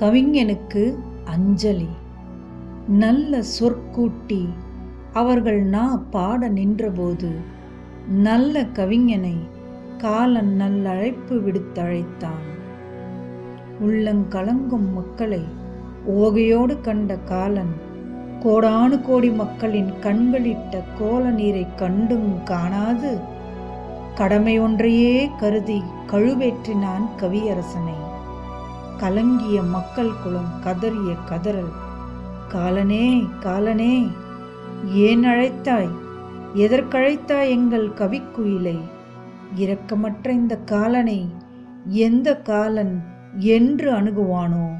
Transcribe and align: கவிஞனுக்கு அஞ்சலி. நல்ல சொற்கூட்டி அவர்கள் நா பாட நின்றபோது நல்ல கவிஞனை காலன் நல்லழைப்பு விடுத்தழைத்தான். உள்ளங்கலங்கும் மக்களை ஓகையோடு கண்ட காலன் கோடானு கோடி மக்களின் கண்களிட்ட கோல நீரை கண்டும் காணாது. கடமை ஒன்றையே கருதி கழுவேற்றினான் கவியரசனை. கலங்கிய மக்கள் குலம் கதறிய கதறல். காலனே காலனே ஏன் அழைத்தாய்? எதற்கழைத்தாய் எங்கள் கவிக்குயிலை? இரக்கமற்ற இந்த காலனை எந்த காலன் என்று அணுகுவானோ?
கவிஞனுக்கு 0.00 0.94
அஞ்சலி. 1.24 1.88
நல்ல 2.88 3.42
சொற்கூட்டி 3.60 4.48
அவர்கள் 5.12 5.62
நா 5.62 6.02
பாட 6.10 6.48
நின்றபோது 6.48 7.30
நல்ல 8.08 8.62
கவிஞனை 8.64 9.36
காலன் 9.98 10.56
நல்லழைப்பு 10.60 11.30
விடுத்தழைத்தான். 11.30 12.46
உள்ளங்கலங்கும் 13.86 14.92
மக்களை 14.94 15.42
ஓகையோடு 16.08 16.80
கண்ட 16.80 17.18
காலன் 17.18 17.74
கோடானு 18.42 19.02
கோடி 19.02 19.30
மக்களின் 19.30 19.92
கண்களிட்ட 20.02 20.82
கோல 20.98 21.30
நீரை 21.30 21.66
கண்டும் 21.76 22.42
காணாது. 22.44 23.18
கடமை 24.14 24.58
ஒன்றையே 24.58 25.30
கருதி 25.40 25.82
கழுவேற்றினான் 26.06 27.08
கவியரசனை. 27.20 27.96
கலங்கிய 28.98 29.62
மக்கள் 29.62 30.10
குலம் 30.22 30.50
கதறிய 30.64 31.16
கதறல். 31.30 31.72
காலனே 32.48 33.28
காலனே 33.40 34.08
ஏன் 34.92 35.24
அழைத்தாய்? 35.24 35.90
எதற்கழைத்தாய் 36.54 37.48
எங்கள் 37.48 37.88
கவிக்குயிலை? 37.88 38.78
இரக்கமற்ற 39.56 40.28
இந்த 40.28 40.56
காலனை 40.56 41.32
எந்த 41.86 42.36
காலன் 42.36 43.02
என்று 43.36 43.92
அணுகுவானோ? 43.92 44.74